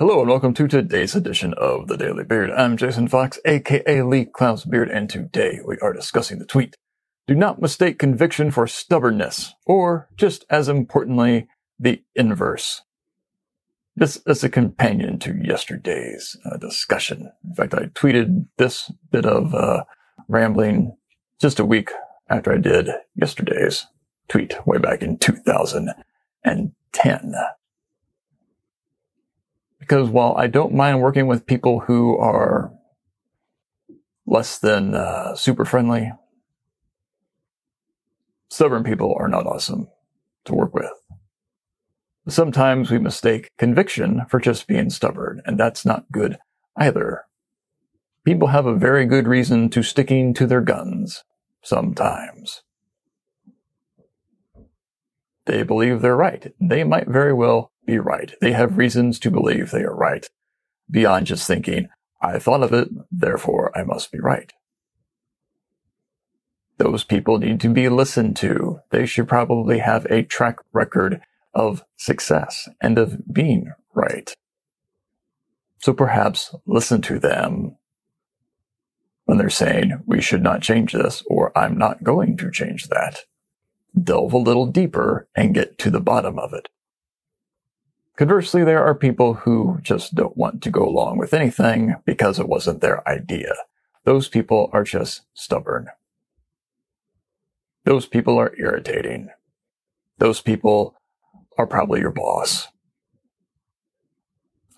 Hello 0.00 0.20
and 0.20 0.30
welcome 0.30 0.54
to 0.54 0.66
today's 0.66 1.14
edition 1.14 1.52
of 1.58 1.86
the 1.86 1.98
Daily 1.98 2.24
Beard. 2.24 2.50
I'm 2.52 2.78
Jason 2.78 3.06
Fox, 3.06 3.38
aka 3.44 4.00
Lee 4.00 4.24
Clow's 4.24 4.64
Beard, 4.64 4.88
and 4.88 5.10
today 5.10 5.60
we 5.62 5.76
are 5.80 5.92
discussing 5.92 6.38
the 6.38 6.46
tweet. 6.46 6.74
Do 7.26 7.34
not 7.34 7.60
mistake 7.60 7.98
conviction 7.98 8.50
for 8.50 8.66
stubbornness, 8.66 9.52
or 9.66 10.08
just 10.16 10.46
as 10.48 10.70
importantly, 10.70 11.48
the 11.78 12.02
inverse. 12.14 12.80
This 13.94 14.22
is 14.26 14.42
a 14.42 14.48
companion 14.48 15.18
to 15.18 15.36
yesterday's 15.36 16.34
uh, 16.46 16.56
discussion. 16.56 17.30
In 17.46 17.54
fact, 17.54 17.74
I 17.74 17.88
tweeted 17.88 18.46
this 18.56 18.90
bit 19.10 19.26
of 19.26 19.54
uh, 19.54 19.84
rambling 20.28 20.96
just 21.42 21.60
a 21.60 21.64
week 21.66 21.90
after 22.30 22.54
I 22.54 22.56
did 22.56 22.88
yesterday's 23.14 23.86
tweet 24.28 24.66
way 24.66 24.78
back 24.78 25.02
in 25.02 25.18
2010 25.18 27.34
because 29.90 30.08
while 30.08 30.36
I 30.36 30.46
don't 30.46 30.72
mind 30.72 31.00
working 31.00 31.26
with 31.26 31.46
people 31.46 31.80
who 31.80 32.16
are 32.16 32.72
less 34.24 34.56
than 34.56 34.94
uh, 34.94 35.34
super 35.34 35.64
friendly, 35.64 36.12
stubborn 38.50 38.84
people 38.84 39.16
are 39.18 39.26
not 39.26 39.48
awesome 39.48 39.88
to 40.44 40.54
work 40.54 40.74
with. 40.74 40.92
Sometimes 42.28 42.92
we 42.92 43.00
mistake 43.00 43.50
conviction 43.58 44.26
for 44.28 44.38
just 44.38 44.68
being 44.68 44.90
stubborn, 44.90 45.42
and 45.44 45.58
that's 45.58 45.84
not 45.84 46.12
good 46.12 46.38
either. 46.76 47.24
People 48.24 48.46
have 48.46 48.66
a 48.66 48.76
very 48.76 49.06
good 49.06 49.26
reason 49.26 49.68
to 49.70 49.82
sticking 49.82 50.32
to 50.34 50.46
their 50.46 50.60
guns 50.60 51.24
sometimes. 51.62 52.62
They 55.46 55.64
believe 55.64 56.00
they're 56.00 56.14
right. 56.14 56.54
They 56.60 56.84
might 56.84 57.08
very 57.08 57.32
well 57.32 57.69
be 57.86 57.98
right. 57.98 58.32
They 58.40 58.52
have 58.52 58.78
reasons 58.78 59.18
to 59.20 59.30
believe 59.30 59.70
they 59.70 59.82
are 59.82 59.94
right 59.94 60.26
beyond 60.90 61.26
just 61.26 61.46
thinking, 61.46 61.88
I 62.20 62.38
thought 62.38 62.62
of 62.62 62.72
it, 62.72 62.88
therefore 63.10 63.76
I 63.76 63.84
must 63.84 64.12
be 64.12 64.18
right. 64.18 64.52
Those 66.78 67.04
people 67.04 67.38
need 67.38 67.60
to 67.60 67.68
be 67.68 67.88
listened 67.88 68.36
to. 68.38 68.80
They 68.90 69.06
should 69.06 69.28
probably 69.28 69.78
have 69.78 70.06
a 70.06 70.22
track 70.22 70.58
record 70.72 71.20
of 71.54 71.84
success 71.96 72.68
and 72.80 72.98
of 72.98 73.32
being 73.32 73.72
right. 73.94 74.34
So 75.78 75.92
perhaps 75.92 76.54
listen 76.66 77.02
to 77.02 77.18
them 77.18 77.76
when 79.24 79.38
they're 79.38 79.50
saying, 79.50 80.02
we 80.06 80.20
should 80.20 80.42
not 80.42 80.62
change 80.62 80.92
this, 80.92 81.22
or 81.28 81.56
I'm 81.56 81.78
not 81.78 82.02
going 82.02 82.36
to 82.38 82.50
change 82.50 82.88
that. 82.88 83.20
Delve 84.02 84.32
a 84.32 84.38
little 84.38 84.66
deeper 84.66 85.28
and 85.36 85.54
get 85.54 85.78
to 85.78 85.90
the 85.90 86.00
bottom 86.00 86.38
of 86.38 86.52
it. 86.52 86.68
Conversely, 88.20 88.64
there 88.64 88.84
are 88.84 88.94
people 88.94 89.32
who 89.32 89.78
just 89.80 90.14
don't 90.14 90.36
want 90.36 90.62
to 90.62 90.70
go 90.70 90.86
along 90.86 91.16
with 91.16 91.32
anything 91.32 91.94
because 92.04 92.38
it 92.38 92.50
wasn't 92.50 92.82
their 92.82 93.08
idea. 93.08 93.54
Those 94.04 94.28
people 94.28 94.68
are 94.74 94.84
just 94.84 95.22
stubborn. 95.32 95.88
Those 97.86 98.04
people 98.04 98.38
are 98.38 98.54
irritating. 98.58 99.30
Those 100.18 100.42
people 100.42 101.00
are 101.56 101.66
probably 101.66 102.00
your 102.00 102.10
boss. 102.10 102.68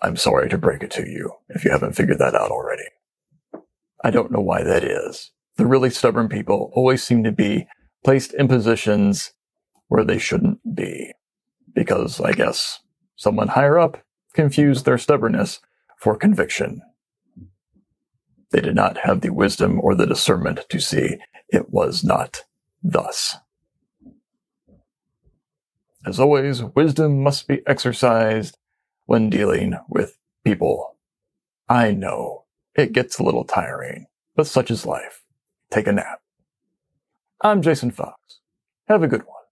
I'm 0.01 0.15
sorry 0.15 0.47
to 0.47 0.57
break 0.57 0.81
it 0.81 0.91
to 0.91 1.05
you 1.05 1.33
if 1.49 1.65
you 1.65 1.71
haven't 1.71 1.97
figured 1.97 2.19
that 2.19 2.35
out 2.35 2.49
already. 2.49 2.87
I 4.01 4.09
don't 4.09 4.31
know 4.31 4.39
why 4.39 4.63
that 4.63 4.85
is. 4.85 5.31
The 5.57 5.65
really 5.65 5.89
stubborn 5.89 6.29
people 6.29 6.71
always 6.73 7.03
seem 7.03 7.25
to 7.25 7.31
be 7.33 7.67
placed 8.05 8.33
in 8.33 8.47
positions 8.47 9.33
where 9.89 10.05
they 10.05 10.17
shouldn't 10.17 10.61
be. 10.73 11.11
Because 11.73 12.21
I 12.21 12.31
guess 12.31 12.79
someone 13.15 13.49
higher 13.49 13.77
up 13.77 14.03
confused 14.33 14.85
their 14.85 14.97
stubbornness 14.97 15.59
for 15.97 16.15
conviction. 16.15 16.81
They 18.51 18.61
did 18.61 18.75
not 18.75 18.99
have 18.99 19.21
the 19.21 19.31
wisdom 19.31 19.79
or 19.81 19.95
the 19.95 20.05
discernment 20.05 20.61
to 20.69 20.79
see 20.79 21.17
it 21.49 21.69
was 21.71 22.03
not 22.03 22.43
thus. 22.83 23.37
As 26.05 26.19
always, 26.19 26.63
wisdom 26.63 27.23
must 27.23 27.47
be 27.47 27.61
exercised 27.65 28.57
when 29.05 29.29
dealing 29.29 29.75
with 29.87 30.17
people. 30.43 30.97
I 31.69 31.91
know 31.91 32.43
it 32.75 32.91
gets 32.91 33.19
a 33.19 33.23
little 33.23 33.45
tiring, 33.45 34.07
but 34.35 34.47
such 34.47 34.69
is 34.69 34.85
life. 34.85 35.23
Take 35.71 35.87
a 35.87 35.93
nap. 35.93 36.21
I'm 37.41 37.61
Jason 37.61 37.91
Fox. 37.91 38.39
Have 38.87 39.03
a 39.03 39.07
good 39.07 39.23
one. 39.23 39.42